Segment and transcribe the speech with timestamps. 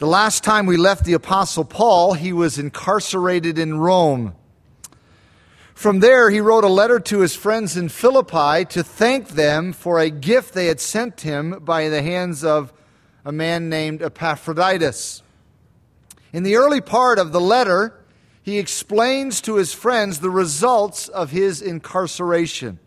[0.00, 4.34] The last time we left the Apostle Paul, he was incarcerated in Rome.
[5.74, 9.98] From there, he wrote a letter to his friends in Philippi to thank them for
[9.98, 12.72] a gift they had sent him by the hands of
[13.26, 15.22] a man named Epaphroditus.
[16.32, 18.02] In the early part of the letter,
[18.42, 22.78] he explains to his friends the results of his incarceration.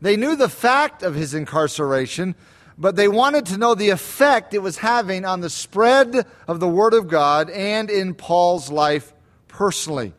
[0.00, 2.34] They knew the fact of his incarceration,
[2.78, 6.68] but they wanted to know the effect it was having on the spread of the
[6.68, 9.12] Word of God and in Paul's life
[9.48, 10.14] personally.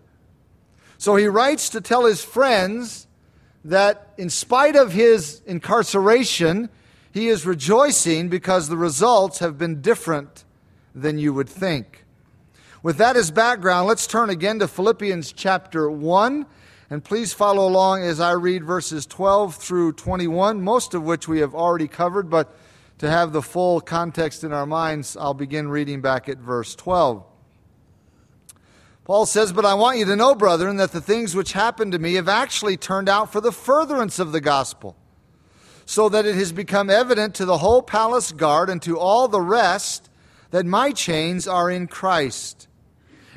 [0.97, 3.07] So he writes to tell his friends
[3.63, 6.69] that in spite of his incarceration,
[7.13, 10.43] he is rejoicing because the results have been different
[10.93, 12.03] than you would think.
[12.83, 16.45] With that as background, let's turn again to Philippians chapter 1
[16.89, 21.39] and please follow along as I read verses 12 through 21, most of which we
[21.39, 22.55] have already covered, but
[22.97, 27.23] to have the full context in our minds, I'll begin reading back at verse 12.
[29.05, 31.99] Paul says, But I want you to know, brethren, that the things which happened to
[31.99, 34.95] me have actually turned out for the furtherance of the gospel,
[35.85, 39.41] so that it has become evident to the whole palace guard and to all the
[39.41, 40.09] rest
[40.51, 42.67] that my chains are in Christ.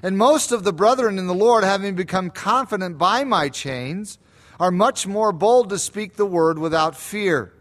[0.02, 4.18] And most of the brethren in the Lord, having become confident by my chains,
[4.58, 7.52] are much more bold to speak the word without fear.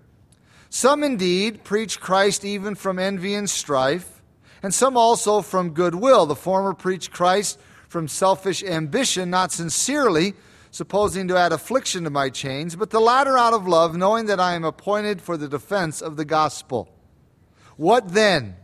[0.70, 4.22] Some indeed preach Christ even from envy and strife,
[4.64, 6.26] and some also from goodwill.
[6.26, 10.34] The former preach Christ from selfish ambition, not sincerely,
[10.72, 14.40] supposing to add affliction to my chains, but the latter out of love, knowing that
[14.40, 16.88] I am appointed for the defense of the gospel.
[17.76, 18.56] What then?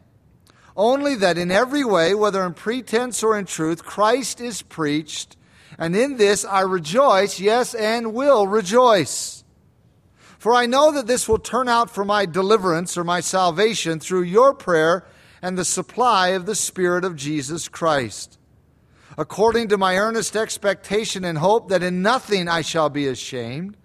[0.78, 5.36] Only that in every way, whether in pretense or in truth, Christ is preached,
[5.80, 9.44] and in this I rejoice, yes, and will rejoice.
[10.38, 14.22] For I know that this will turn out for my deliverance or my salvation through
[14.22, 15.04] your prayer
[15.42, 18.38] and the supply of the Spirit of Jesus Christ.
[19.18, 23.76] According to my earnest expectation and hope that in nothing I shall be ashamed,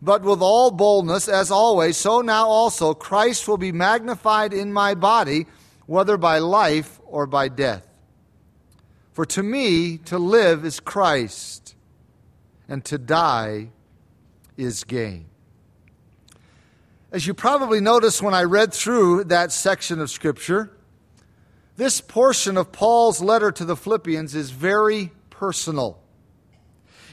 [0.00, 4.94] but with all boldness, as always, so now also Christ will be magnified in my
[4.94, 5.46] body
[5.86, 7.86] whether by life or by death.
[9.12, 11.74] For to me, to live is Christ,
[12.68, 13.70] and to die
[14.56, 15.26] is gain.
[17.10, 20.70] As you probably noticed when I read through that section of Scripture,
[21.76, 25.98] this portion of Paul's letter to the Philippians is very personal.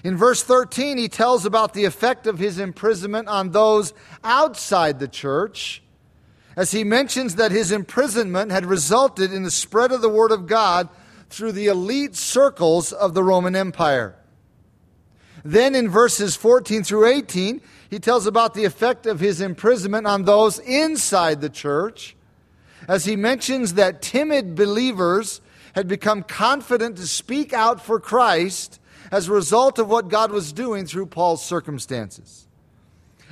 [0.04, 3.94] In verse 13, he tells about the effect of his imprisonment on those
[4.24, 5.84] outside the church
[6.60, 10.46] as he mentions that his imprisonment had resulted in the spread of the Word of
[10.46, 10.90] God
[11.30, 14.14] through the elite circles of the Roman Empire.
[15.46, 20.26] Then in verses 14 through 18, he tells about the effect of his imprisonment on
[20.26, 22.18] those inside the church,
[22.90, 25.40] as he mentions that timid believers
[25.76, 28.82] had become confident to speak out for Christ
[29.14, 32.49] as a result of what God was doing through Paul's circumstances.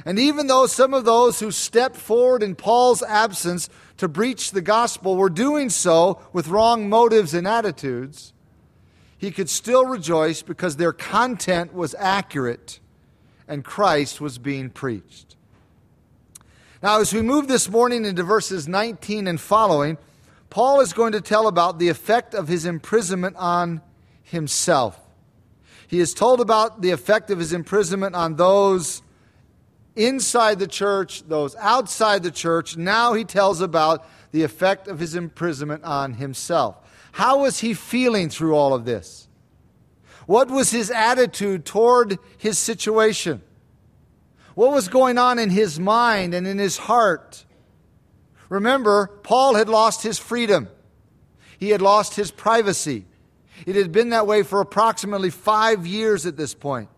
[0.07, 4.61] And even though some of those who stepped forward in Paul's absence to preach the
[4.61, 8.31] gospel were doing so with wrong motives and attitudes,
[9.17, 12.79] he could still rejoice because their content was accurate
[13.49, 15.35] and Christ was being preached.
[16.81, 19.97] Now, as we move this morning into verses 19 and following,
[20.49, 23.81] Paul is going to tell about the effect of his imprisonment on
[24.23, 24.97] himself.
[25.85, 29.01] He is told about the effect of his imprisonment on those
[29.97, 32.77] inside the church, those outside the church.
[32.77, 36.77] Now he tells about the effect of his imprisonment on himself.
[37.13, 39.27] How was he feeling through all of this?
[40.27, 43.41] What was his attitude toward his situation?
[44.55, 47.45] What was going on in his mind and in his heart?
[48.49, 50.69] Remember, Paul had lost his freedom.
[51.57, 53.05] He had lost his privacy.
[53.65, 56.89] It had been that way for approximately five years at this point.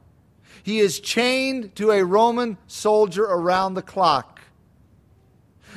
[0.63, 4.41] He is chained to a Roman soldier around the clock.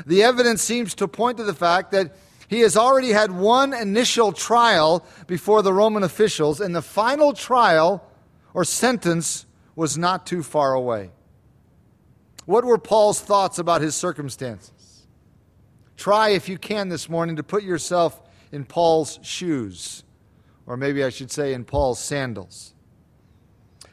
[0.07, 2.17] The evidence seems to point to the fact that
[2.49, 8.07] he has already had one initial trial before the Roman officials, and the final trial
[8.55, 11.11] or sentence was not too far away.
[12.45, 15.07] What were Paul's thoughts about his circumstances?
[15.97, 18.21] Try, if you can, this morning to put yourself
[18.51, 20.05] in Paul's shoes,
[20.67, 22.72] or maybe I should say in Paul's sandals.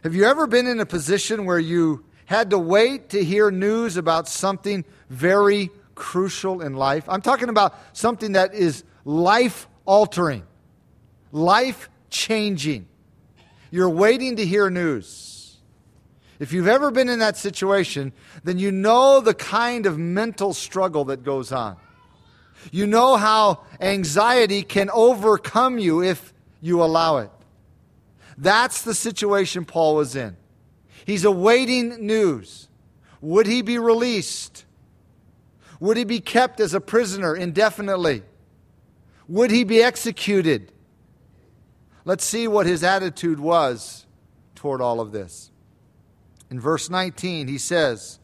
[0.03, 3.97] Have you ever been in a position where you had to wait to hear news
[3.97, 7.03] about something very crucial in life?
[7.09, 10.43] I'm talking about something that is life altering,
[11.33, 12.87] life changing.
[13.71, 15.57] You're waiting to hear news.
[16.39, 18.13] If you've ever been in that situation,
[18.45, 21.75] then you know the kind of mental struggle that goes on.
[22.71, 27.31] You know how anxiety can overcome you if you allow it.
[28.39, 30.37] That's the situation Paul was in.
[31.05, 32.69] He's awaiting news.
[33.19, 34.65] Would he be released?
[35.81, 38.23] Would he be kept as a prisoner indefinitely?
[39.27, 40.71] Would he be executed?
[42.05, 44.05] Let's see what his attitude was
[44.55, 45.51] toward all of this.
[46.49, 48.19] In verse 19, he says,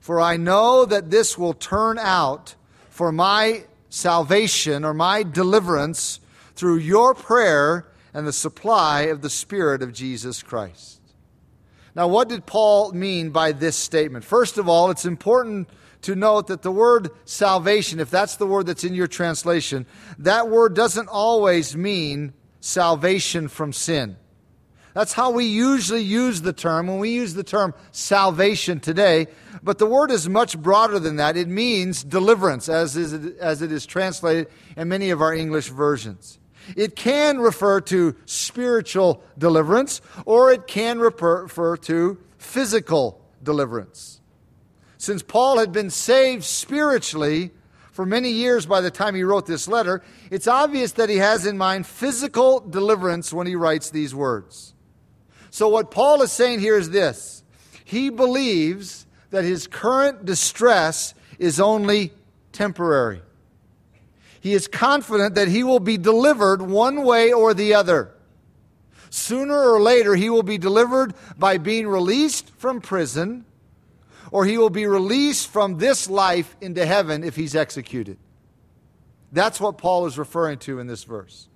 [0.00, 2.56] For I know that this will turn out
[2.90, 6.18] for my salvation or my deliverance
[6.56, 11.02] through your prayer and the supply of the Spirit of Jesus Christ.
[11.94, 14.24] Now, what did Paul mean by this statement?
[14.24, 15.68] First of all, it's important
[16.00, 19.84] to note that the word salvation, if that's the word that's in your translation,
[20.16, 24.16] that word doesn't always mean salvation from sin.
[24.94, 29.26] That's how we usually use the term when we use the term salvation today.
[29.62, 31.36] But the word is much broader than that.
[31.36, 36.38] It means deliverance, as, is, as it is translated in many of our English versions.
[36.74, 44.20] It can refer to spiritual deliverance, or it can refer to physical deliverance.
[44.98, 47.52] Since Paul had been saved spiritually
[47.92, 51.46] for many years by the time he wrote this letter, it's obvious that he has
[51.46, 54.74] in mind physical deliverance when he writes these words.
[55.50, 57.44] So, what Paul is saying here is this
[57.84, 62.12] he believes that his current distress is only
[62.52, 63.22] temporary.
[64.46, 68.12] He is confident that he will be delivered one way or the other.
[69.10, 73.44] Sooner or later, he will be delivered by being released from prison,
[74.30, 78.18] or he will be released from this life into heaven if he's executed.
[79.32, 81.48] That's what Paul is referring to in this verse.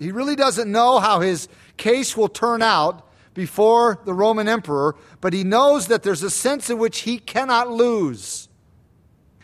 [0.00, 1.46] He really doesn't know how his
[1.76, 6.68] case will turn out before the Roman emperor, but he knows that there's a sense
[6.68, 8.48] in which he cannot lose.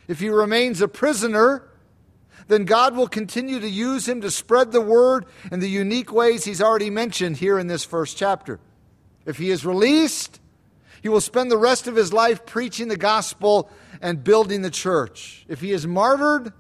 [0.09, 1.69] If he remains a prisoner,
[2.53, 6.45] then God will continue to use him to spread the word in the unique ways
[6.45, 8.61] he's already mentioned here in this first chapter.
[9.25, 10.41] If he is released,
[11.01, 13.71] he will spend the rest of his life preaching the gospel
[14.01, 15.47] and building the church.
[15.49, 16.53] If he is martyred,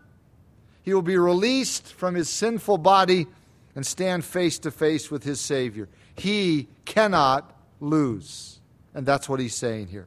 [0.82, 3.26] he will be released from his sinful body
[3.74, 5.88] and stand face to face with his Savior.
[6.14, 8.60] He cannot lose.
[8.94, 10.06] And that's what he's saying here.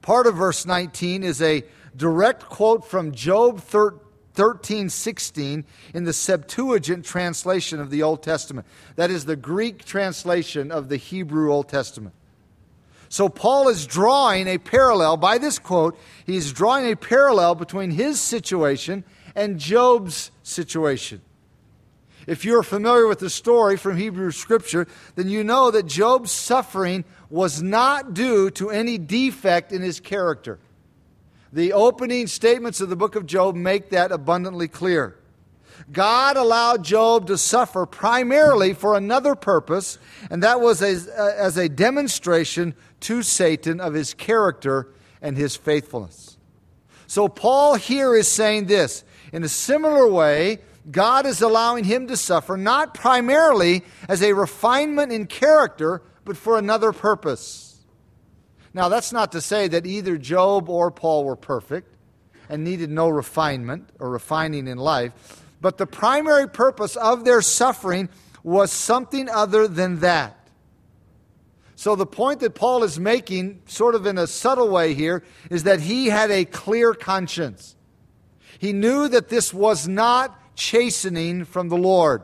[0.00, 1.64] Part of verse 19 is a
[1.96, 4.01] direct quote from Job 13
[4.34, 5.64] 16
[5.94, 8.66] in the Septuagint translation of the Old Testament.
[8.96, 12.14] That is the Greek translation of the Hebrew Old Testament.
[13.08, 18.18] So Paul is drawing a parallel, by this quote, he's drawing a parallel between his
[18.18, 21.20] situation and Job's situation.
[22.26, 24.86] If you're familiar with the story from Hebrew Scripture,
[25.16, 30.58] then you know that Job's suffering was not due to any defect in his character.
[31.52, 35.18] The opening statements of the book of Job make that abundantly clear.
[35.90, 39.98] God allowed Job to suffer primarily for another purpose,
[40.30, 44.88] and that was as, uh, as a demonstration to Satan of his character
[45.20, 46.38] and his faithfulness.
[47.06, 50.60] So, Paul here is saying this in a similar way,
[50.90, 56.58] God is allowing him to suffer not primarily as a refinement in character, but for
[56.58, 57.61] another purpose.
[58.74, 61.94] Now, that's not to say that either Job or Paul were perfect
[62.48, 65.12] and needed no refinement or refining in life,
[65.60, 68.08] but the primary purpose of their suffering
[68.42, 70.38] was something other than that.
[71.76, 75.64] So, the point that Paul is making, sort of in a subtle way here, is
[75.64, 77.74] that he had a clear conscience.
[78.58, 82.22] He knew that this was not chastening from the Lord.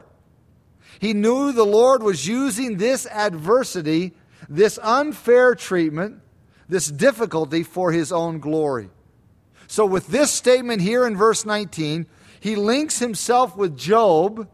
[1.01, 4.13] He knew the Lord was using this adversity,
[4.49, 6.21] this unfair treatment,
[6.69, 8.91] this difficulty for his own glory.
[9.67, 12.07] So, with this statement here in verse 19,
[12.41, 14.49] he links himself with Job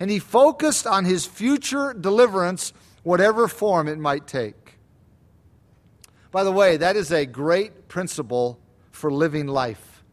[0.00, 4.78] and he focused on his future deliverance, whatever form it might take.
[6.30, 10.04] By the way, that is a great principle for living life.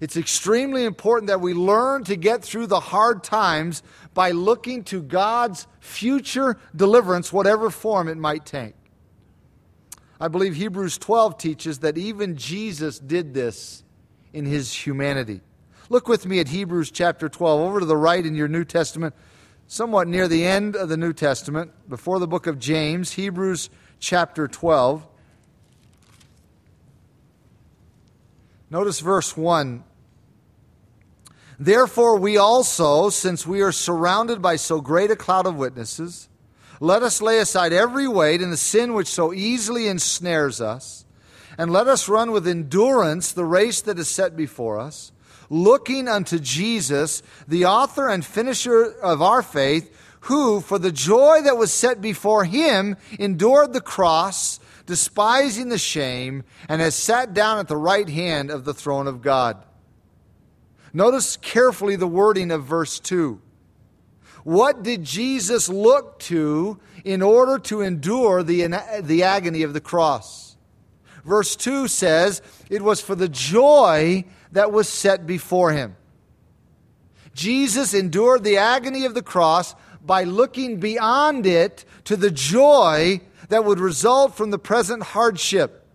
[0.00, 3.82] It's extremely important that we learn to get through the hard times
[4.14, 8.74] by looking to God's future deliverance, whatever form it might take.
[10.20, 13.84] I believe Hebrews 12 teaches that even Jesus did this
[14.32, 15.40] in his humanity.
[15.88, 19.14] Look with me at Hebrews chapter 12, over to the right in your New Testament,
[19.68, 23.70] somewhat near the end of the New Testament, before the book of James, Hebrews
[24.00, 25.06] chapter 12.
[28.70, 29.84] Notice verse 1.
[31.58, 36.28] Therefore, we also, since we are surrounded by so great a cloud of witnesses,
[36.80, 41.04] let us lay aside every weight and the sin which so easily ensnares us,
[41.56, 45.10] And let us run with endurance the race that is set before us,
[45.50, 49.92] looking unto Jesus, the author and finisher of our faith,
[50.22, 56.44] who, for the joy that was set before him, endured the cross, despising the shame,
[56.68, 59.64] and has sat down at the right hand of the throne of God.
[60.92, 63.40] Notice carefully the wording of verse 2.
[64.48, 68.66] What did Jesus look to in order to endure the,
[69.02, 70.56] the agony of the cross?
[71.22, 72.40] Verse 2 says,
[72.70, 75.96] It was for the joy that was set before him.
[77.34, 83.66] Jesus endured the agony of the cross by looking beyond it to the joy that
[83.66, 85.86] would result from the present hardship.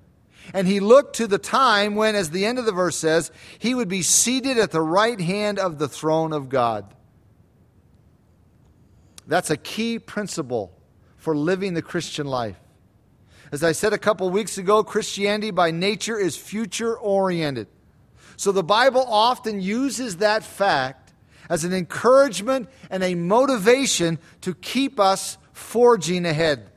[0.54, 3.74] And he looked to the time when, as the end of the verse says, he
[3.74, 6.94] would be seated at the right hand of the throne of God.
[9.28, 10.72] That's a key principle
[11.18, 12.60] for living the Christian life.
[13.52, 17.68] As I said a couple weeks ago, Christianity by nature is future oriented.
[18.36, 21.14] So the Bible often uses that fact
[21.50, 26.70] as an encouragement and a motivation to keep us forging ahead.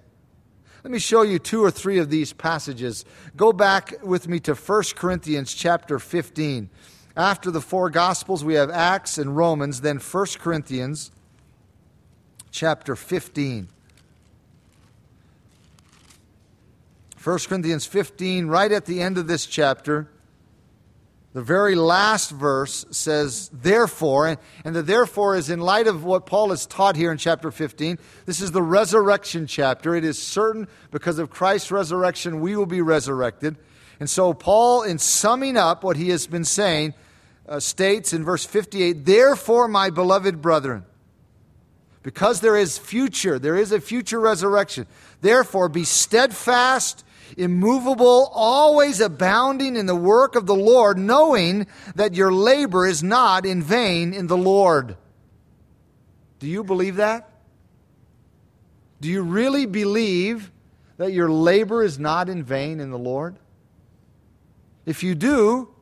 [0.84, 3.04] Let me show you two or three of these passages.
[3.36, 6.70] Go back with me to 1 Corinthians chapter 15.
[7.16, 11.10] After the four Gospels, we have Acts and Romans, then 1 Corinthians
[12.56, 13.68] chapter 15.
[17.22, 20.08] 1 Corinthians 15, right at the end of this chapter,
[21.34, 26.24] the very last verse says, therefore, and, and the therefore is in light of what
[26.24, 27.98] Paul has taught here in chapter 15.
[28.24, 29.94] This is the resurrection chapter.
[29.94, 33.58] It is certain because of Christ's resurrection, we will be resurrected.
[34.00, 36.94] And so, Paul, in summing up what he has been saying,
[37.46, 40.86] uh, states in verse 58 Therefore, my beloved brethren,
[42.06, 44.86] because there is future, there is a future resurrection,
[45.22, 47.04] therefore be steadfast
[47.36, 53.44] immovable, always abounding in the work of the Lord, knowing that your labor is not
[53.44, 54.96] in vain in the Lord.
[56.38, 57.28] Do you believe that?
[59.00, 60.52] Do you really believe
[60.98, 63.34] that your labor is not in vain in the Lord?
[64.84, 65.74] If you do,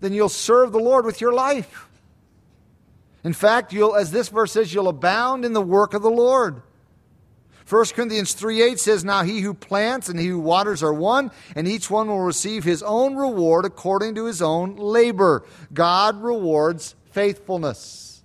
[0.00, 1.87] then you'll serve the Lord with your life.
[3.28, 6.62] In fact, you'll, as this verse says, you'll abound in the work of the Lord.
[7.68, 11.30] 1 Corinthians 3 8 says, Now he who plants and he who waters are one,
[11.54, 15.44] and each one will receive his own reward according to his own labor.
[15.74, 18.22] God rewards faithfulness.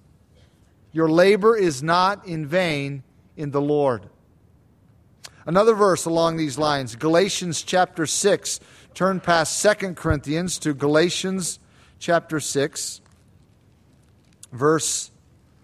[0.94, 3.04] Your labor is not in vain
[3.36, 4.08] in the Lord.
[5.46, 8.62] Another verse along these lines, Galatians chapter 6.
[8.94, 11.60] Turn past 2 Corinthians to Galatians
[12.00, 13.02] chapter 6,
[14.54, 15.12] verse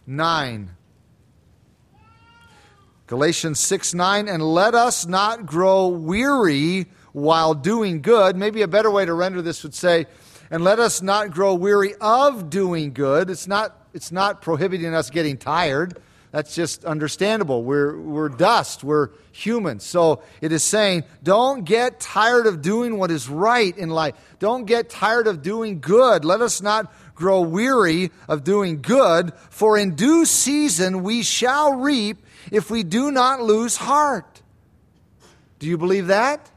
[0.06, 0.72] 9.
[3.08, 8.36] Galatians 6 9, and let us not grow weary while doing good.
[8.36, 10.06] Maybe a better way to render this would say,
[10.52, 13.30] and let us not grow weary of doing good.
[13.30, 16.00] It's not, it's not prohibiting us getting tired.
[16.32, 17.64] That's just understandable.
[17.64, 19.84] We're, we're dust, we're humans.
[19.84, 24.14] So it is saying, don't get tired of doing what is right in life.
[24.38, 26.26] Don't get tired of doing good.
[26.26, 32.26] Let us not grow weary of doing good, for in due season we shall reap
[32.52, 34.42] if we do not lose heart.
[35.60, 36.50] Do you believe that?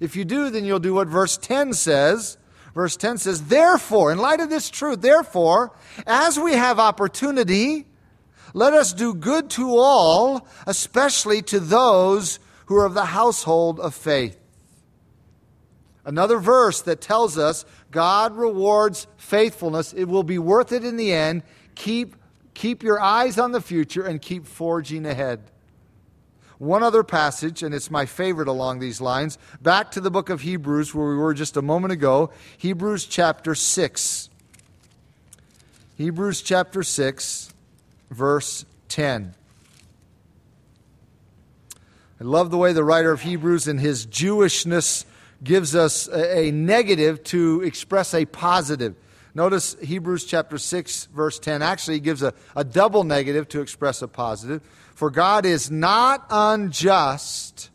[0.00, 2.38] If you do, then you'll do what verse 10 says.
[2.74, 7.86] Verse 10 says, Therefore, in light of this truth, therefore, as we have opportunity,
[8.54, 13.94] let us do good to all, especially to those who are of the household of
[13.94, 14.40] faith.
[16.04, 19.92] Another verse that tells us God rewards faithfulness.
[19.92, 21.42] It will be worth it in the end.
[21.74, 22.16] Keep
[22.60, 25.40] Keep your eyes on the future and keep forging ahead.
[26.58, 30.42] One other passage, and it's my favorite along these lines, back to the book of
[30.42, 34.28] Hebrews, where we were just a moment ago, Hebrews chapter 6.
[35.96, 37.54] Hebrews chapter 6,
[38.10, 39.34] verse 10.
[42.20, 45.06] I love the way the writer of Hebrews, in his Jewishness,
[45.42, 48.94] gives us a, negative to express a positive.
[49.34, 54.08] Notice Hebrews chapter 6, verse 10 actually gives a, a double negative to express a
[54.08, 54.62] positive.
[54.94, 57.70] For God is not unjust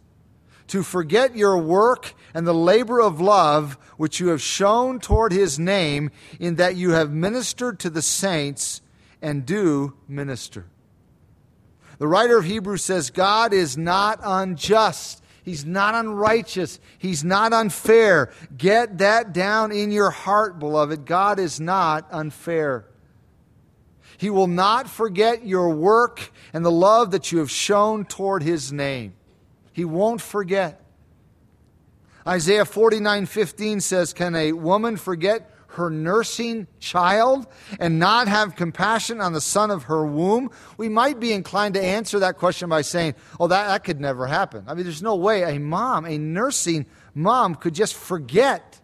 [0.67, 5.57] to forget your work and the labor of love which you have shown toward his
[5.57, 8.81] name, in that you have ministered to the saints
[9.21, 10.65] and do minister.
[11.97, 16.79] The writer of Hebrews says God is not unjust He's not unrighteous.
[16.97, 18.31] He's not unfair.
[18.57, 21.05] Get that down in your heart, beloved.
[21.05, 22.87] God is not unfair.
[24.17, 28.73] He will not forget your work and the love that you have shown toward His
[28.73, 29.13] name.
[29.71, 30.81] He won't forget.
[32.27, 37.47] Isaiah 49 15 says, Can a woman forget her nursing child
[37.79, 40.49] and not have compassion on the son of her womb?
[40.77, 44.27] We might be inclined to answer that question by saying, Oh, that, that could never
[44.27, 44.65] happen.
[44.67, 48.81] I mean, there's no way a mom, a nursing mom, could just forget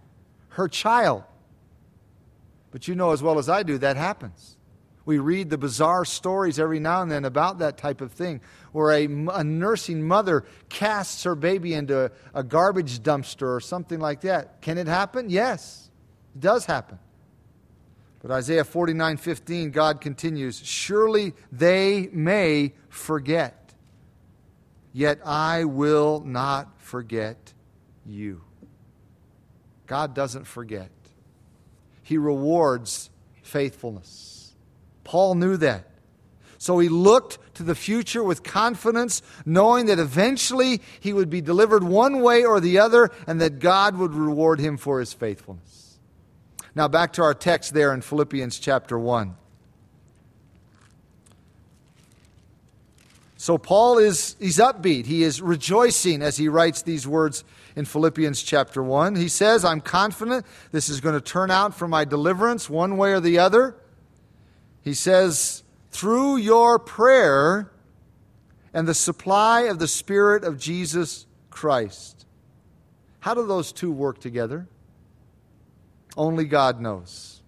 [0.50, 1.24] her child.
[2.72, 4.58] But you know as well as I do, that happens.
[5.04, 8.40] We read the bizarre stories every now and then about that type of thing,
[8.72, 14.00] where a, a nursing mother casts her baby into a, a garbage dumpster or something
[14.00, 14.62] like that.
[14.62, 15.30] Can it happen?
[15.30, 15.90] Yes,
[16.36, 17.00] it does happen.
[18.22, 23.74] But Isaiah 49 15, God continues, Surely they may forget,
[24.94, 27.54] yet I will not forget
[28.06, 28.42] you.
[29.88, 30.92] God doesn't forget,
[32.04, 33.10] He rewards
[33.42, 34.54] faithfulness.
[35.04, 35.88] Paul knew that.
[36.62, 41.84] So he looked to the future with confidence, knowing that eventually he would be delivered
[41.84, 45.81] one way or the other and that God would reward him for his faithfulness.
[46.74, 49.36] Now, back to our text there in Philippians chapter 1.
[53.38, 55.08] So Paul is he's upbeat.
[55.08, 57.44] He is rejoicing as he writes these words
[57.76, 59.16] in Philippians chapter 1.
[59.16, 63.14] He says, "I'm confident this is going to turn out for my deliverance one way
[63.14, 63.76] or the other."
[64.84, 67.72] He says, through your prayer
[68.74, 72.26] and the supply of the Spirit of Jesus Christ.
[73.20, 74.68] How do those two work together?
[76.18, 77.42] Only God knows.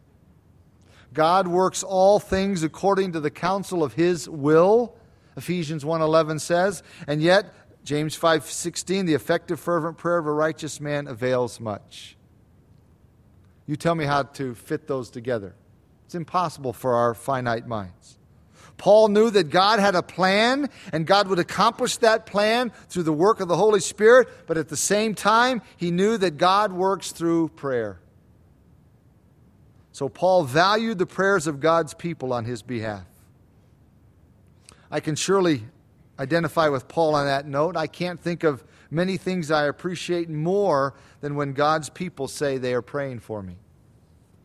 [1.13, 4.95] God works all things according to the counsel of his will,
[5.35, 7.53] Ephesians 1:11 says, and yet
[7.83, 12.17] James 5:16 the effective fervent prayer of a righteous man avails much.
[13.65, 15.55] You tell me how to fit those together.
[16.05, 18.17] It's impossible for our finite minds.
[18.77, 23.13] Paul knew that God had a plan and God would accomplish that plan through the
[23.13, 27.11] work of the Holy Spirit, but at the same time, he knew that God works
[27.11, 27.99] through prayer.
[29.93, 33.05] So Paul valued the prayers of God's people on his behalf.
[34.91, 35.63] I can surely
[36.19, 37.77] identify with Paul on that note.
[37.77, 42.73] I can't think of many things I appreciate more than when God's people say they
[42.73, 43.55] are praying for me.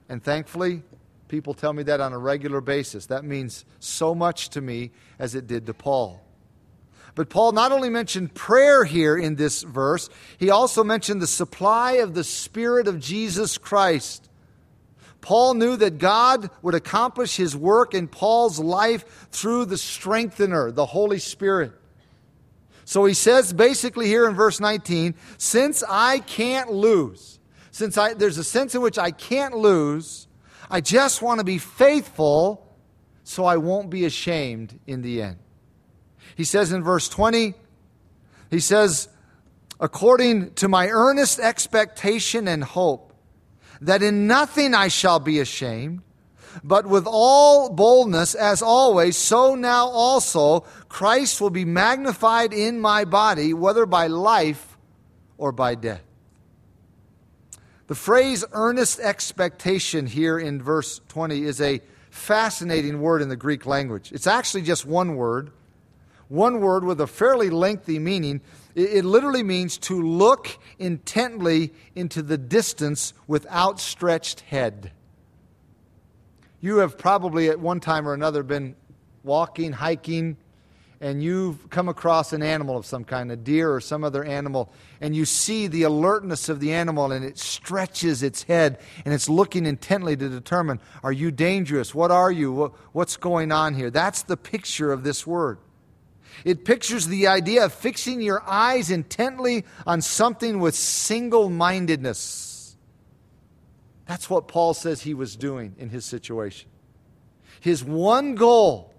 [0.09, 0.85] And thankfully,
[1.29, 3.07] People tell me that on a regular basis.
[3.07, 6.23] That means so much to me as it did to Paul.
[7.15, 11.93] But Paul not only mentioned prayer here in this verse, he also mentioned the supply
[11.95, 14.28] of the Spirit of Jesus Christ.
[15.21, 20.87] Paul knew that God would accomplish his work in Paul's life through the strengthener, the
[20.87, 21.73] Holy Spirit.
[22.85, 27.39] So he says basically here in verse 19, since I can't lose,
[27.71, 30.27] since I, there's a sense in which I can't lose,
[30.71, 32.67] I just want to be faithful
[33.25, 35.37] so I won't be ashamed in the end.
[36.35, 37.53] He says in verse 20,
[38.51, 39.09] he says,
[39.81, 43.08] according to my earnest expectation and hope,
[43.81, 46.03] that in nothing I shall be ashamed,
[46.65, 53.05] but with all boldness, as always, so now also Christ will be magnified in my
[53.05, 54.77] body, whether by life
[55.37, 56.03] or by death.
[57.87, 63.65] The phrase earnest expectation here in verse 20 is a fascinating word in the Greek
[63.65, 64.13] language.
[64.13, 65.51] It's actually just one word,
[66.29, 68.43] one word with a fairly lengthy meaning.
[68.75, 74.93] It, literally means to look intently into the distance with outstretched head.
[76.61, 78.77] You have probably at one time or another been
[79.23, 80.37] walking, hiking,
[81.01, 84.73] and you've come across an animal of some kind, a deer or some other animal,
[85.01, 89.29] and you see the alertness of the animal and it stretches its head and it's
[89.29, 91.95] looking intently to determine are you dangerous?
[91.95, 92.75] What are you?
[92.93, 93.91] What's going on here?
[93.91, 95.59] That's the picture of this word.
[96.45, 102.77] It pictures the idea of fixing your eyes intently on something with single mindedness.
[104.07, 106.71] That's what Paul says he was doing in his situation.
[107.61, 108.95] His one goal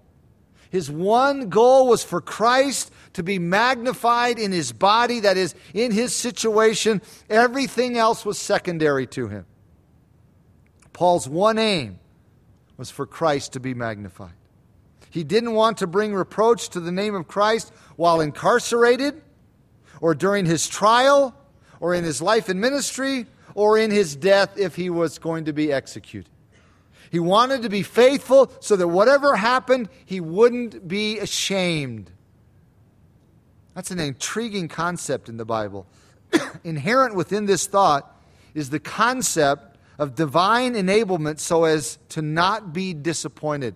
[0.70, 5.90] his one goal was for Christ to be magnified in his body, that is, in
[5.90, 7.02] his situation.
[7.28, 9.46] Everything else was secondary to him.
[10.92, 11.98] Paul's one aim
[12.76, 14.32] was for Christ to be magnified.
[15.10, 19.20] He didn't want to bring reproach to the name of Christ while incarcerated,
[20.00, 21.34] or during his trial,
[21.80, 25.52] or in his life and ministry, or in his death if he was going to
[25.52, 26.30] be executed.
[27.10, 32.10] He wanted to be faithful so that whatever happened, he wouldn't be ashamed.
[33.74, 35.86] That's an intriguing concept in the Bible.
[36.64, 38.16] Inherent within this thought
[38.54, 43.74] is the concept of divine enablement so as to not be disappointed.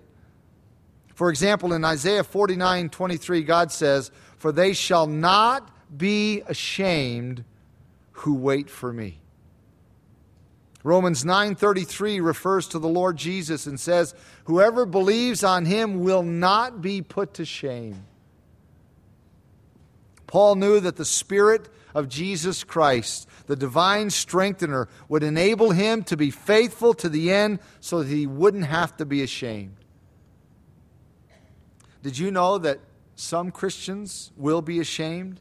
[1.14, 7.44] For example, in Isaiah 49 23, God says, For they shall not be ashamed
[8.12, 9.20] who wait for me.
[10.83, 16.83] Romans 9:33 refers to the Lord Jesus and says, "Whoever believes on him will not
[16.83, 18.05] be put to shame."
[20.27, 26.16] Paul knew that the spirit of Jesus Christ, the divine strengthener, would enable him to
[26.16, 29.84] be faithful to the end so that he wouldn't have to be ashamed.
[32.05, 32.81] Did you know that
[33.17, 35.40] some Christians will be ashamed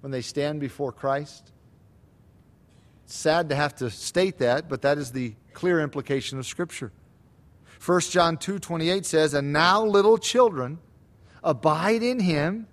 [0.00, 1.52] when they stand before Christ?
[3.04, 6.90] It's sad to have to state that, but that is the clear implication of Scripture.
[7.86, 10.80] 1 John 2 28 says, And now, little children,
[11.44, 12.66] abide in him,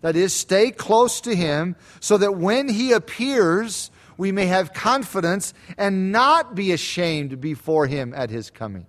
[0.00, 5.54] that is, stay close to him, so that when he appears, we may have confidence
[5.76, 8.86] and not be ashamed before him at his coming.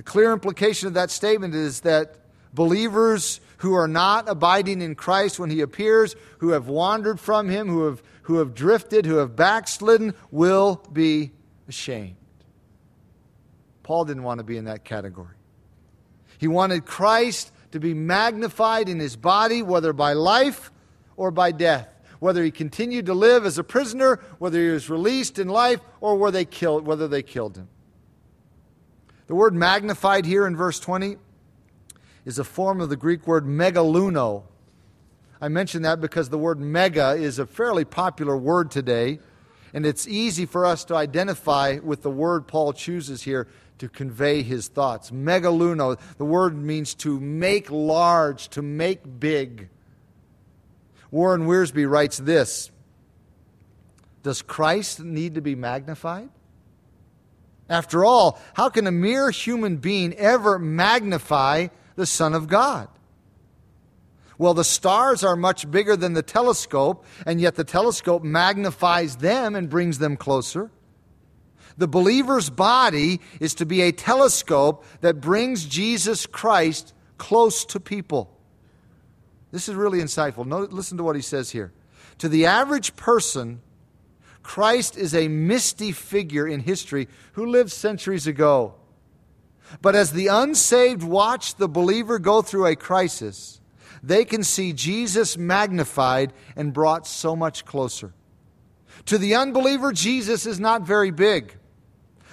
[0.00, 2.16] The clear implication of that statement is that
[2.54, 7.68] believers who are not abiding in Christ when he appears, who have wandered from him,
[7.68, 11.32] who have who have drifted, who have backslidden, will be
[11.68, 12.16] ashamed.
[13.82, 15.34] Paul didn't want to be in that category.
[16.38, 20.72] He wanted Christ to be magnified in his body, whether by life
[21.18, 21.94] or by death.
[22.20, 26.16] Whether he continued to live as a prisoner, whether he was released in life, or
[26.16, 27.68] whether they killed, whether they killed him.
[29.30, 31.16] The word magnified here in verse 20
[32.24, 34.42] is a form of the Greek word megaluno,
[35.40, 39.20] I mention that because the word mega is a fairly popular word today,
[39.72, 43.46] and it's easy for us to identify with the word Paul chooses here
[43.78, 45.12] to convey his thoughts.
[45.12, 49.68] Megaluno, the word means to make large, to make big.
[51.12, 52.72] Warren Wiersbe writes this
[54.24, 56.30] Does Christ need to be magnified?
[57.70, 62.88] After all, how can a mere human being ever magnify the Son of God?
[64.38, 69.54] Well, the stars are much bigger than the telescope, and yet the telescope magnifies them
[69.54, 70.70] and brings them closer.
[71.76, 78.36] The believer's body is to be a telescope that brings Jesus Christ close to people.
[79.52, 80.72] This is really insightful.
[80.72, 81.72] Listen to what he says here.
[82.18, 83.60] To the average person,
[84.50, 88.74] Christ is a misty figure in history who lived centuries ago.
[89.80, 93.60] But as the unsaved watch the believer go through a crisis,
[94.02, 98.12] they can see Jesus magnified and brought so much closer.
[99.06, 101.56] To the unbeliever, Jesus is not very big.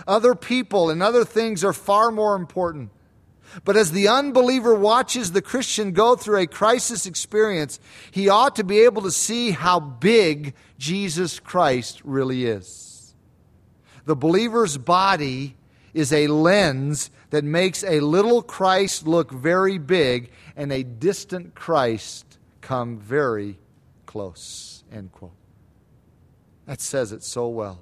[0.08, 2.90] Other people and other things are far more important.
[3.64, 8.64] But as the unbeliever watches the Christian go through a crisis experience, he ought to
[8.64, 13.16] be able to see how big Jesus Christ really is.
[14.06, 15.56] The believer's body
[15.94, 22.38] is a lens that makes a little Christ look very big and a distant Christ
[22.62, 23.58] come very
[24.06, 24.84] close.
[24.92, 25.32] End quote.
[26.66, 27.80] That says it so well.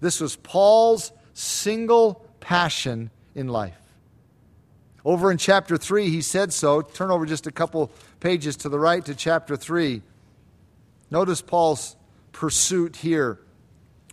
[0.00, 3.78] This was Paul's single passion in life.
[5.04, 6.82] Over in chapter 3, he said so.
[6.82, 10.02] Turn over just a couple pages to the right to chapter 3.
[11.10, 11.96] Notice Paul's
[12.32, 13.38] pursuit here.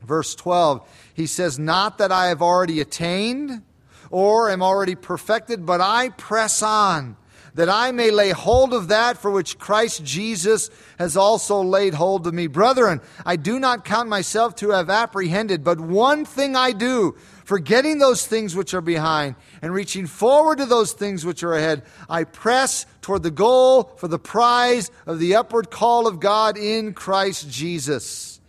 [0.04, 3.64] Verse 12, he says, Not that I have already attained
[4.12, 7.18] or am already perfected, but I press on
[7.56, 12.26] that I may lay hold of that for which Christ Jesus has also laid hold
[12.28, 12.48] of me.
[12.48, 17.18] Brethren, I do not count myself to have apprehended, but one thing I do,
[17.50, 19.34] forgetting those things which are behind
[19.64, 24.08] and reaching forward to those things which are ahead, I press toward the goal for
[24.08, 28.40] the prize of the upward call of God in Christ Jesus.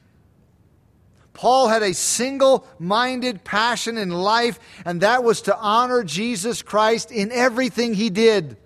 [1.32, 7.10] Paul had a single minded passion in life, and that was to honor Jesus Christ
[7.10, 8.58] in everything he did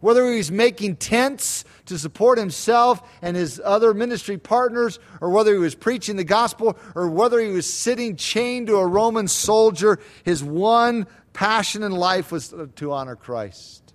[0.00, 5.52] whether he was making tents to support himself and his other ministry partners, or whether
[5.52, 10.00] he was preaching the gospel, or whether he was sitting chained to a Roman soldier,
[10.24, 13.92] his one passion in life was to honor Christ.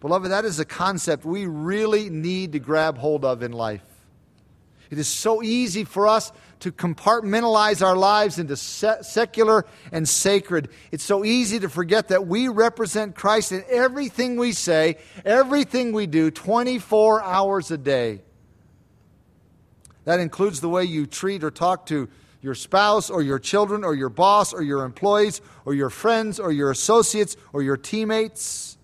[0.00, 3.84] Beloved, that is a concept we really need to grab hold of in life.
[4.90, 10.68] It is so easy for us to compartmentalize our lives into secular and sacred.
[10.92, 16.06] It's so easy to forget that we represent Christ in everything we say, everything we
[16.06, 18.22] do, 24 hours a day.
[20.04, 22.08] That includes the way you treat or talk to
[22.40, 26.52] your spouse or your children or your boss or your employees or your friends or
[26.52, 28.78] your associates or your teammates.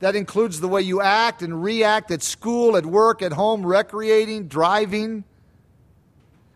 [0.00, 4.48] That includes the way you act and react at school, at work, at home, recreating,
[4.48, 5.22] driving.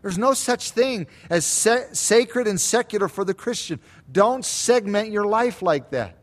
[0.03, 3.79] There's no such thing as sa- sacred and secular for the Christian.
[4.11, 6.17] Don't segment your life like that.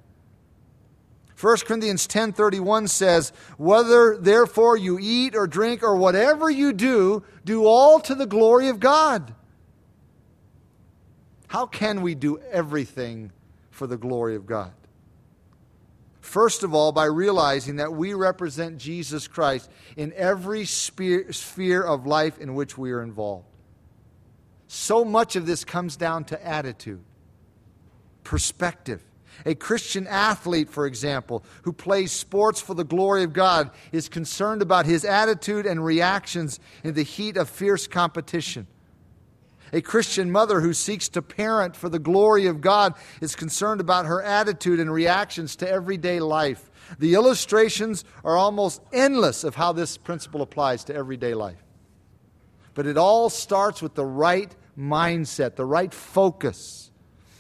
[1.35, 7.65] 1 Corinthians 10:31 says, "Whether therefore you eat or drink or whatever you do, do
[7.65, 9.35] all to the glory of God."
[11.47, 13.33] How can we do everything
[13.71, 14.75] for the glory of God?
[16.21, 22.39] First of all, by realizing that we represent Jesus Christ in every sphere of life
[22.39, 23.50] in which we are involved.
[24.73, 27.01] So much of this comes down to attitude,
[28.23, 29.03] perspective.
[29.45, 34.63] A Christian athlete, for example, who plays sports for the glory of God, is concerned
[34.63, 38.69] about his attitude and reactions in the heat of fierce competition.
[39.73, 44.07] A Christian mother who seeks to parent for the glory of God is concerned about
[44.07, 46.71] her attitude and reactions to everyday life.
[47.01, 51.65] The illustrations are almost endless of how this principle applies to everyday life.
[52.75, 56.91] But it all starts with the right mindset, the right focus.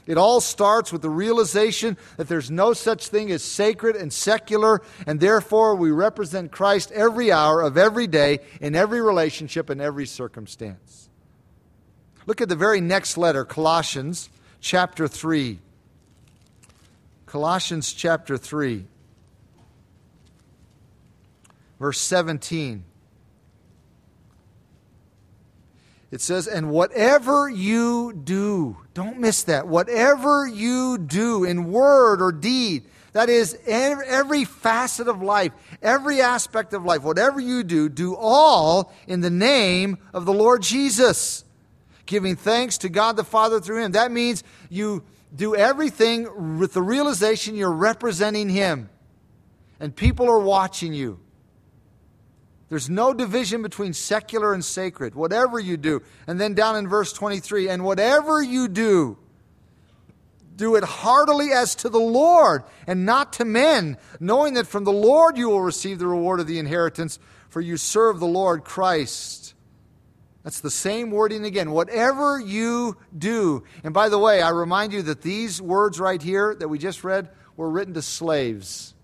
[0.07, 4.83] It all starts with the realization that there's no such thing as sacred and secular,
[5.07, 10.07] and therefore we represent Christ every hour of every day, in every relationship, in every
[10.07, 11.09] circumstance.
[12.26, 15.61] Look at the very next letter, Colossians chapter 3.
[17.31, 18.85] Colossians chapter 3,
[21.79, 22.83] verse 17.
[26.11, 29.68] It says, and whatever you do, don't miss that.
[29.68, 36.75] Whatever you do in word or deed, that is, every facet of life, every aspect
[36.75, 41.44] of life, whatever you do, do all in the name of the Lord Jesus,
[42.07, 43.92] giving thanks to God the Father through Him.
[43.92, 48.90] That means you do everything with the realization you're representing Him,
[49.79, 51.20] and people are watching you.
[52.70, 56.02] There's no division between secular and sacred, whatever you do.
[56.28, 59.18] And then down in verse 23, and whatever you do,
[60.54, 64.92] do it heartily as to the Lord and not to men, knowing that from the
[64.92, 69.54] Lord you will receive the reward of the inheritance, for you serve the Lord Christ.
[70.44, 71.72] That's the same wording again.
[71.72, 73.64] Whatever you do.
[73.83, 77.02] And by the way, I remind you that these words right here that we just
[77.02, 78.94] read were written to slaves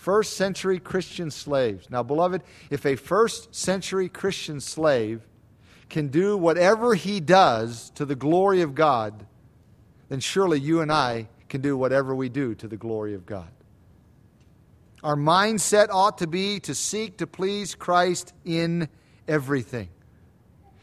[0.00, 1.90] first century Christian slaves.
[1.90, 5.28] Now, beloved, if a first century Christian slave
[5.90, 9.26] can do whatever he does to the glory of God,
[10.08, 13.50] then surely you and I can do whatever we do to the glory of God.
[15.04, 18.88] Our mindset ought to be to seek to please Christ in
[19.28, 19.90] everything.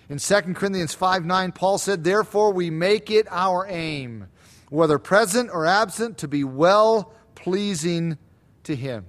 [0.10, 4.28] In 2 Corinthians 5 9, Paul said, Therefore we make it our aim,
[4.70, 8.20] whether present or absent, to be well pleasing
[8.68, 9.06] to Him.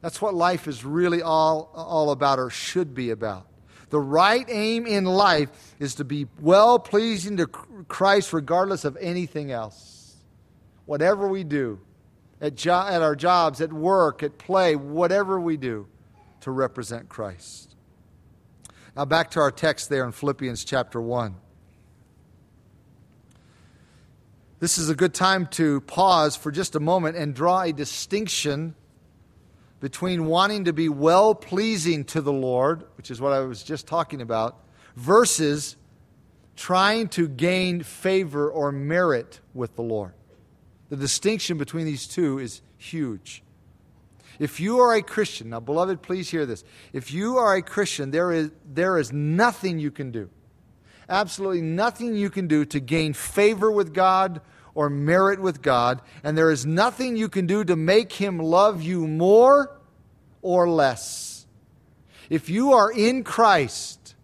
[0.00, 3.46] That's what life is really all, all about or should be about.
[3.90, 9.50] The right aim in life is to be well pleasing to Christ regardless of anything
[9.50, 10.16] else.
[10.84, 11.80] Whatever we do,
[12.40, 15.88] at, jo- at our jobs, at work, at play, whatever we do,
[16.40, 17.74] to represent Christ.
[18.96, 21.34] Now, back to our text there in Philippians chapter 1.
[24.66, 28.74] This is a good time to pause for just a moment and draw a distinction
[29.78, 33.86] between wanting to be well pleasing to the Lord, which is what I was just
[33.86, 34.58] talking about,
[34.96, 35.76] versus
[36.56, 40.14] trying to gain favor or merit with the Lord.
[40.88, 43.44] The distinction between these two is huge.
[44.40, 46.64] If you are a Christian, now, beloved, please hear this.
[46.92, 50.28] If you are a Christian, there is, there is nothing you can do,
[51.08, 54.40] absolutely nothing you can do to gain favor with God
[54.76, 58.82] or merit with God, and there is nothing you can do to make Him love
[58.82, 59.80] you more
[60.42, 61.46] or less.
[62.28, 64.14] If you are in Christ,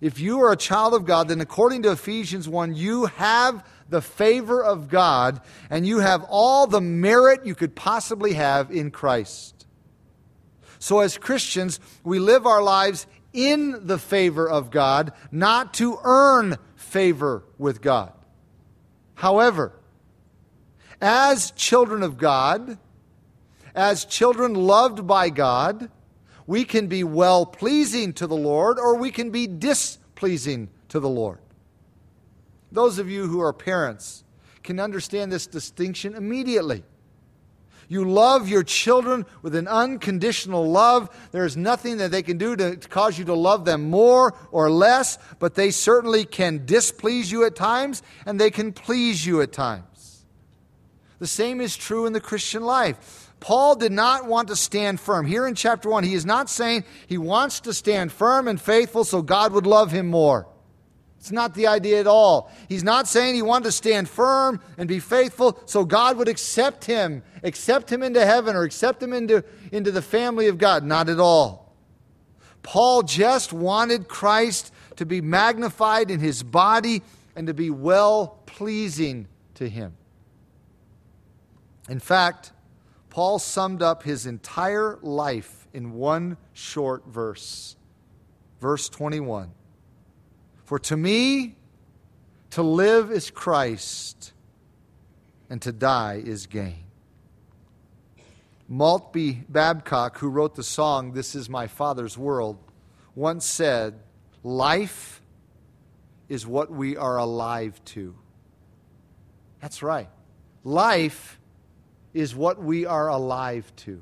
[0.00, 4.02] if you are a child of God, then according to Ephesians 1, you have the
[4.02, 9.66] favor of God and you have all the merit you could possibly have in Christ.
[10.80, 16.56] So, as Christians, we live our lives in the favor of God, not to earn
[16.74, 18.12] favor with God.
[19.14, 19.72] However,
[21.04, 22.78] as children of God,
[23.74, 25.90] as children loved by God,
[26.46, 31.08] we can be well pleasing to the Lord or we can be displeasing to the
[31.08, 31.40] Lord.
[32.72, 34.24] Those of you who are parents
[34.62, 36.84] can understand this distinction immediately.
[37.86, 41.14] You love your children with an unconditional love.
[41.32, 44.70] There is nothing that they can do to, cause you to love them more or
[44.70, 49.52] less, but they certainly can displease you at times and they can please you at
[49.52, 49.93] times.
[51.18, 53.32] The same is true in the Christian life.
[53.40, 55.26] Paul did not want to stand firm.
[55.26, 59.04] Here in chapter 1, he is not saying he wants to stand firm and faithful
[59.04, 60.46] so God would love him more.
[61.18, 62.50] It's not the idea at all.
[62.68, 66.84] He's not saying he wanted to stand firm and be faithful so God would accept
[66.84, 70.84] him, accept him into heaven, or accept him into, into the family of God.
[70.84, 71.72] Not at all.
[72.62, 77.02] Paul just wanted Christ to be magnified in his body
[77.36, 79.96] and to be well pleasing to him.
[81.88, 82.52] In fact,
[83.10, 87.76] Paul summed up his entire life in one short verse.
[88.60, 89.52] Verse 21.
[90.64, 91.56] For to me,
[92.50, 94.32] to live is Christ,
[95.50, 96.84] and to die is gain.
[98.70, 102.58] Maltbie Babcock, who wrote the song, This Is My Father's World,
[103.14, 104.00] once said,
[104.42, 105.20] Life
[106.28, 108.14] is what we are alive to.
[109.60, 110.08] That's right.
[110.62, 111.38] Life
[112.14, 114.00] is what we are alive to.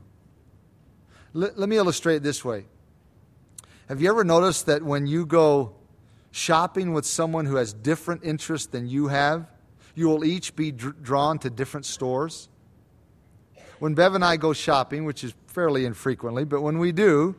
[1.34, 2.66] L- let me illustrate this way.
[3.88, 5.74] Have you ever noticed that when you go
[6.32, 9.46] shopping with someone who has different interests than you have,
[9.94, 12.48] you will each be dr- drawn to different stores.
[13.78, 17.36] When Bev and I go shopping, which is fairly infrequently, but when we do,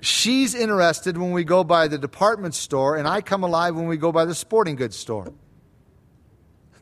[0.00, 3.96] she's interested when we go by the department store, and I come alive when we
[3.96, 5.32] go by the sporting goods store.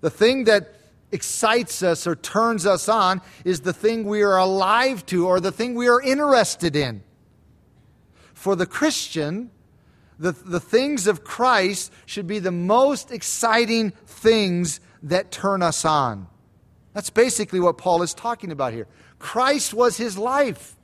[0.00, 0.79] The thing that
[1.12, 5.52] excites us or turns us on is the thing we are alive to or the
[5.52, 7.02] thing we are interested in.
[8.34, 9.50] For the Christian,
[10.18, 16.26] the, the things of Christ should be the most exciting things that turn us on.
[16.92, 18.86] That's basically what Paul is talking about here.
[19.18, 20.76] Christ was his life.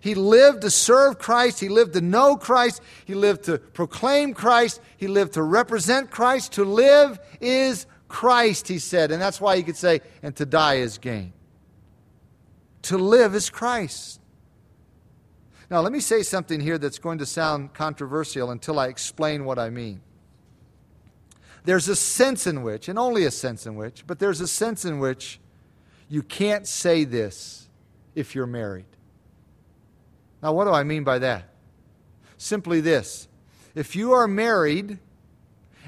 [0.00, 1.60] He lived to serve Christ.
[1.60, 2.80] He lived to know Christ.
[3.04, 4.80] He lived to proclaim Christ.
[4.96, 6.52] He lived to represent Christ.
[6.54, 9.10] To live is Christ, he said.
[9.10, 11.32] And that's why he could say, and to die is gain.
[12.82, 14.20] To live is Christ.
[15.70, 19.58] Now, let me say something here that's going to sound controversial until I explain what
[19.58, 20.02] I mean.
[21.64, 24.84] There's a sense in which, and only a sense in which, but there's a sense
[24.84, 25.40] in which
[26.10, 27.66] you can't say this
[28.14, 28.84] if you're married.
[30.42, 31.48] Now, what do I mean by that?
[32.36, 33.26] Simply this
[33.74, 34.98] if you are married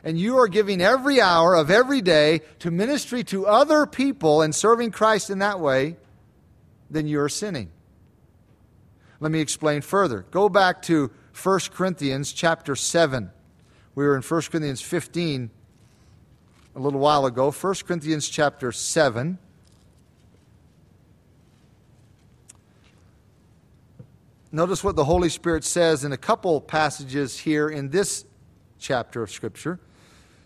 [0.04, 4.54] and you are giving every hour of every day to ministry to other people and
[4.54, 5.96] serving Christ in that way,
[6.90, 7.70] then you are sinning.
[9.18, 10.26] Let me explain further.
[10.30, 11.10] Go back to
[11.42, 13.30] 1 Corinthians chapter 7.
[13.94, 15.50] We were in 1 Corinthians 15
[16.76, 17.50] a little while ago.
[17.50, 19.38] 1 Corinthians chapter 7.
[24.52, 28.26] Notice what the Holy Spirit says in a couple passages here in this
[28.78, 29.80] chapter of Scripture.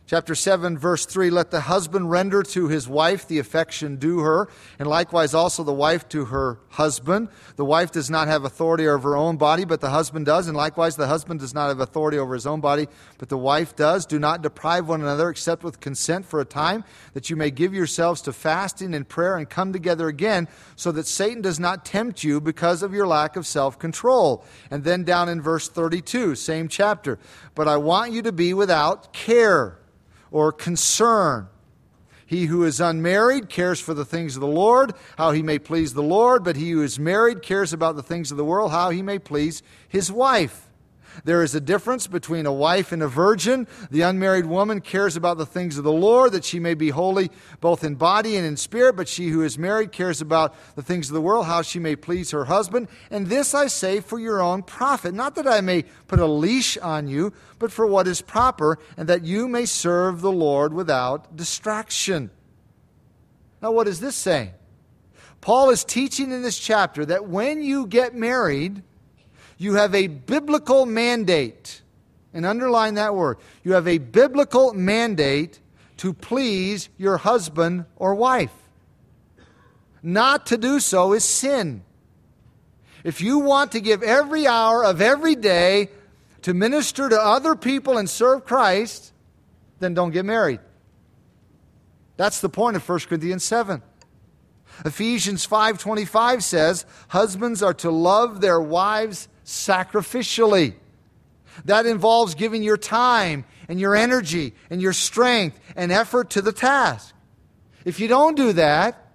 [0.08, 4.48] Chapter 7, verse 3 Let the husband render to his wife the affection due her,
[4.78, 7.28] and likewise also the wife to her husband.
[7.56, 10.56] The wife does not have authority over her own body, but the husband does, and
[10.56, 14.06] likewise the husband does not have authority over his own body, but the wife does.
[14.06, 17.74] Do not deprive one another except with consent for a time, that you may give
[17.74, 22.24] yourselves to fasting and prayer and come together again, so that Satan does not tempt
[22.24, 24.42] you because of your lack of self control.
[24.70, 27.18] And then down in verse 32, same chapter.
[27.54, 29.77] But I want you to be without care
[30.30, 31.48] or concern.
[32.26, 35.94] He who is unmarried cares for the things of the Lord, how he may please
[35.94, 38.90] the Lord, but he who is married cares about the things of the world, how
[38.90, 40.67] he may please his wife.
[41.24, 43.66] There is a difference between a wife and a virgin.
[43.90, 47.30] The unmarried woman cares about the things of the Lord, that she may be holy
[47.60, 51.08] both in body and in spirit, but she who is married cares about the things
[51.08, 52.88] of the world, how she may please her husband.
[53.10, 56.78] And this I say for your own profit, not that I may put a leash
[56.78, 61.36] on you, but for what is proper, and that you may serve the Lord without
[61.36, 62.30] distraction.
[63.60, 64.52] Now, what is this saying?
[65.40, 68.82] Paul is teaching in this chapter that when you get married,
[69.58, 71.82] you have a biblical mandate.
[72.32, 73.38] And underline that word.
[73.64, 75.60] You have a biblical mandate
[75.96, 78.52] to please your husband or wife.
[80.02, 81.82] Not to do so is sin.
[83.02, 85.90] If you want to give every hour of every day
[86.42, 89.12] to minister to other people and serve Christ,
[89.80, 90.60] then don't get married.
[92.16, 93.82] That's the point of 1 Corinthians 7.
[94.84, 100.74] Ephesians 5:25 says, "Husbands are to love their wives sacrificially.
[101.64, 106.52] That involves giving your time and your energy and your strength and effort to the
[106.52, 107.14] task.
[107.84, 109.10] If you don't do that,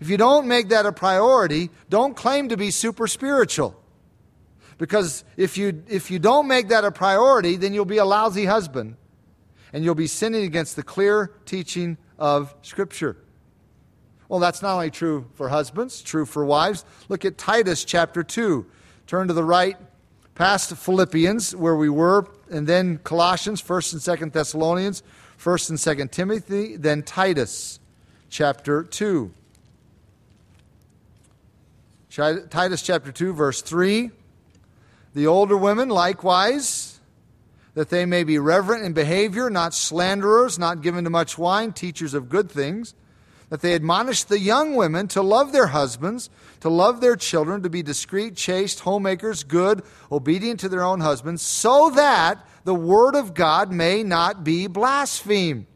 [0.00, 3.80] if you don't make that a priority, don't claim to be super spiritual.
[4.78, 8.44] Because if you, if you don't make that a priority, then you'll be a lousy
[8.44, 8.96] husband
[9.72, 13.16] and you'll be sinning against the clear teaching of Scripture.
[14.28, 16.84] Well, that's not only true for husbands, true for wives.
[17.08, 18.66] Look at Titus chapter 2,
[19.08, 19.74] Turn to the right
[20.34, 25.02] past Philippians, where we were and then Colossians, 1st and 2nd Thessalonians,
[25.42, 27.80] 1st and 2nd Timothy, then Titus
[28.28, 29.32] chapter 2.
[32.10, 34.10] Titus chapter 2, verse 3.
[35.14, 37.00] The older women likewise,
[37.72, 42.12] that they may be reverent in behavior, not slanderers, not given to much wine, teachers
[42.12, 42.94] of good things,
[43.50, 46.28] that they admonish the young women to love their husbands,
[46.60, 49.82] to love their children, to be discreet, chaste, homemakers, good,
[50.12, 55.66] obedient to their own husbands, so that the word of God may not be blasphemed.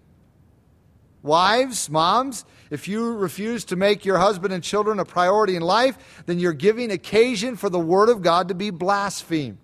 [1.23, 6.25] Wives, moms, if you refuse to make your husband and children a priority in life,
[6.27, 9.59] then you're giving occasion for the word of God to be blasphemed.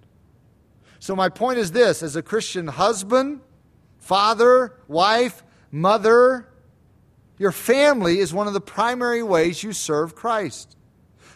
[1.01, 3.41] So, my point is this as a Christian husband,
[3.99, 6.47] father, wife, mother,
[7.39, 10.76] your family is one of the primary ways you serve Christ.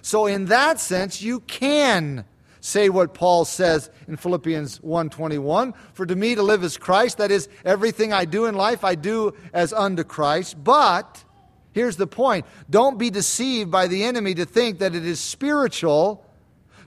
[0.01, 2.25] So, in that sense, you can
[2.61, 7.31] say what Paul says in Philippians 1:21, for to me to live is Christ, that
[7.31, 10.63] is everything I do in life I do as unto Christ.
[10.63, 11.25] But
[11.73, 16.25] here's the point, don't be deceived by the enemy to think that it is spiritual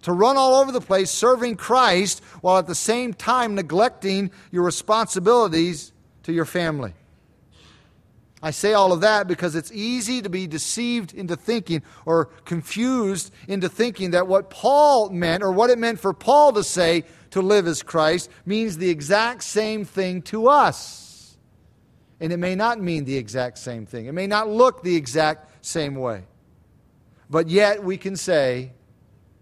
[0.02, 4.64] to run all over the place serving Christ while at the same time neglecting your
[4.64, 5.92] responsibilities
[6.24, 6.94] to your family.
[8.46, 13.34] I say all of that because it's easy to be deceived into thinking or confused
[13.48, 17.42] into thinking that what Paul meant or what it meant for Paul to say to
[17.42, 21.40] live as Christ means the exact same thing to us.
[22.20, 25.66] And it may not mean the exact same thing, it may not look the exact
[25.66, 26.26] same way.
[27.32, 28.74] But yet we can say,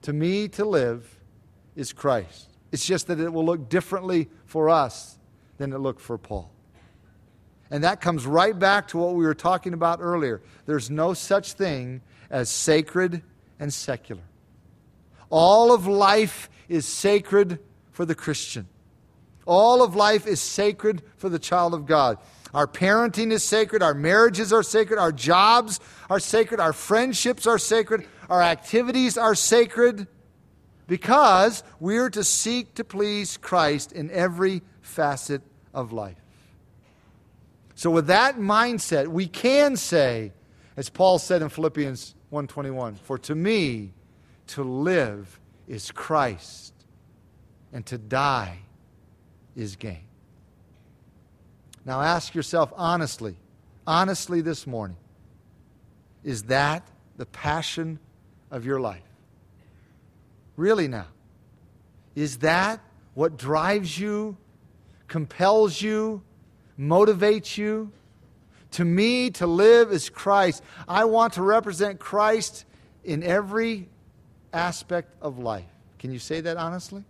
[0.03, 1.19] to me to live
[1.75, 2.51] is Christ.
[2.71, 5.19] It's just that it will look differently for us
[5.57, 6.52] than it looked for Paul.
[7.73, 10.43] And that comes right back to what we were talking about earlier.
[10.67, 13.23] There's no such thing as sacred
[13.59, 14.21] and secular.
[15.31, 17.57] All of life is sacred
[17.91, 18.67] for the Christian.
[19.47, 22.19] All of life is sacred for the child of God.
[22.53, 25.79] Our parenting is sacred, our marriages are sacred, our jobs
[26.11, 30.05] are sacred, our friendships are sacred, our activities are sacred
[30.85, 35.41] because we're to seek to please Christ in every facet
[35.73, 36.22] of life.
[37.75, 40.31] So with that mindset, we can say,
[40.77, 43.93] as Paul said in Philippians 1:21, "For to me
[44.47, 46.73] to live is Christ,
[47.71, 48.59] and to die
[49.55, 50.05] is gain."
[51.85, 53.37] Now ask yourself honestly,
[53.85, 54.97] honestly this morning,
[56.23, 57.99] is that the passion
[58.49, 59.03] of your life?
[60.55, 61.07] Really now?
[62.15, 62.79] Is that
[63.15, 64.37] what drives you,
[65.07, 66.23] compels you,
[66.79, 67.91] motivates you.
[68.71, 70.63] To me, to live is Christ.
[70.87, 72.65] I want to represent Christ
[73.03, 73.89] in every
[74.51, 75.69] aspect of life.
[75.99, 77.03] Can you say that honestly?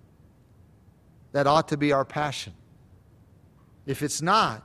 [1.32, 2.54] That ought to be our passion.
[3.86, 4.64] If it's not,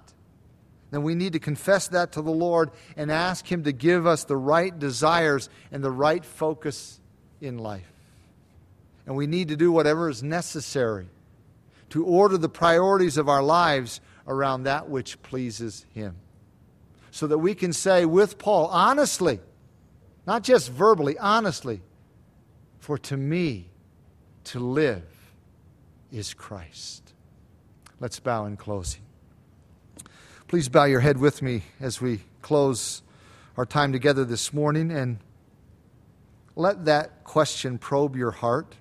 [0.91, 4.25] then we need to confess that to the Lord and ask Him to give us
[4.25, 7.01] the right desires and the right focus
[7.41, 7.93] in life.
[9.07, 11.09] And we need to do whatever is necessary
[11.91, 16.17] to order the priorities of our lives around that which pleases Him.
[17.11, 19.41] So that we can say with Paul, honestly,
[20.27, 21.81] not just verbally, honestly,
[22.79, 23.71] for to me
[24.45, 25.05] to live
[26.13, 27.13] is Christ.
[27.99, 29.01] Let's bow in closing.
[30.47, 33.03] Please bow your head with me as we close
[33.57, 35.19] our time together this morning and
[36.55, 38.77] let that question probe your heart,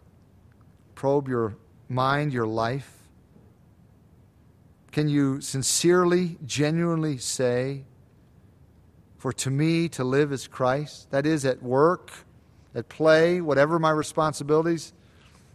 [0.95, 1.57] probe your
[1.89, 2.96] mind, your life.
[4.97, 7.83] Can you sincerely, genuinely say,
[9.19, 11.11] For to me to live is Christ?
[11.11, 12.11] That is, at work,
[12.73, 14.93] at play, whatever my responsibilities,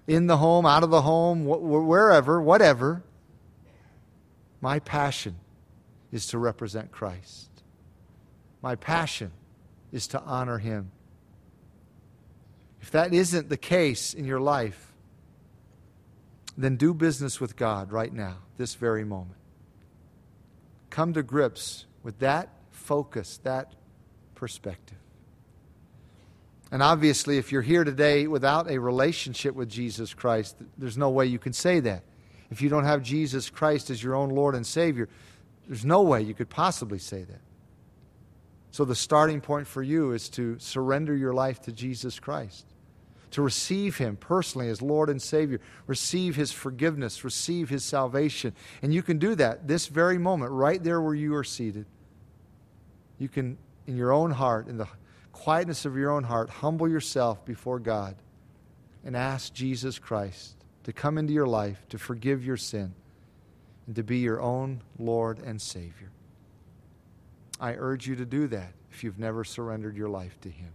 [0.06, 3.02] in the home, out of the home, wherever, whatever.
[4.60, 5.34] My passion
[6.12, 7.50] is to represent Christ.
[8.62, 9.32] My passion
[9.90, 10.92] is to honor Him.
[12.80, 14.91] If that isn't the case in your life,
[16.56, 19.38] then do business with God right now, this very moment.
[20.90, 23.72] Come to grips with that focus, that
[24.34, 24.98] perspective.
[26.70, 31.26] And obviously, if you're here today without a relationship with Jesus Christ, there's no way
[31.26, 32.02] you can say that.
[32.50, 35.08] If you don't have Jesus Christ as your own Lord and Savior,
[35.66, 37.40] there's no way you could possibly say that.
[38.70, 42.71] So, the starting point for you is to surrender your life to Jesus Christ
[43.32, 48.54] to receive Him personally as Lord and Savior, receive His forgiveness, receive His salvation.
[48.82, 51.86] And you can do that this very moment, right there where you are seated.
[53.18, 54.88] You can, in your own heart, in the
[55.32, 58.16] quietness of your own heart, humble yourself before God
[59.04, 62.94] and ask Jesus Christ to come into your life, to forgive your sin,
[63.86, 66.10] and to be your own Lord and Savior.
[67.58, 70.72] I urge you to do that if you've never surrendered your life to Him.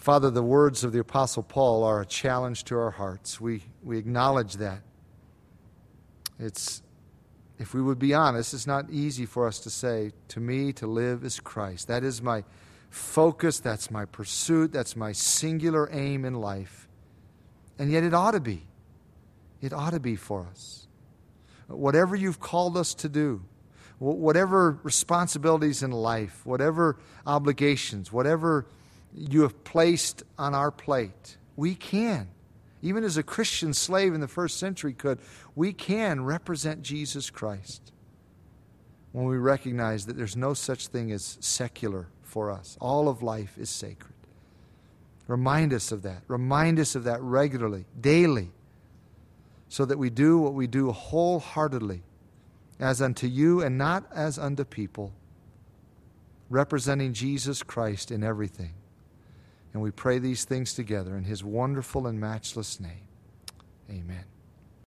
[0.00, 3.38] Father, the words of the Apostle Paul are a challenge to our hearts.
[3.38, 4.80] We, we acknowledge that.
[6.38, 6.82] It's,
[7.58, 10.86] if we would be honest, it's not easy for us to say, To me, to
[10.86, 11.88] live is Christ.
[11.88, 12.44] That is my
[12.88, 16.88] focus, that's my pursuit, that's my singular aim in life.
[17.78, 18.66] And yet it ought to be.
[19.60, 20.86] It ought to be for us.
[21.66, 23.42] Whatever you've called us to do,
[23.98, 26.96] whatever responsibilities in life, whatever
[27.26, 28.64] obligations, whatever
[29.14, 32.28] you have placed on our plate, we can.
[32.82, 35.18] Even as a Christian slave in the first century could,
[35.54, 37.92] we can represent Jesus Christ
[39.12, 42.78] when we recognize that there's no such thing as secular for us.
[42.80, 44.14] All of life is sacred.
[45.26, 46.22] Remind us of that.
[46.28, 48.50] Remind us of that regularly, daily,
[49.68, 52.02] so that we do what we do wholeheartedly,
[52.78, 55.12] as unto you and not as unto people,
[56.48, 58.72] representing Jesus Christ in everything.
[59.72, 63.06] And we pray these things together in his wonderful and matchless name.
[63.88, 64.24] Amen.